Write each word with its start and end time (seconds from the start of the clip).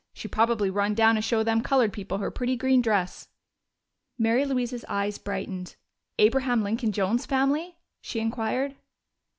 She 0.15 0.27
probably 0.27 0.71
run 0.71 0.95
down 0.95 1.13
to 1.13 1.21
show 1.21 1.43
them 1.43 1.61
colored 1.61 1.93
people 1.93 2.17
her 2.17 2.31
pretty 2.31 2.55
green 2.55 2.81
dress." 2.81 3.27
Mary 4.17 4.45
Louise's 4.45 4.83
eyes 4.89 5.19
brightened. 5.19 5.75
"Abraham 6.17 6.63
Lincoln 6.63 6.91
Jones's 6.91 7.27
family?" 7.27 7.77
she 8.01 8.19
inquired. 8.19 8.75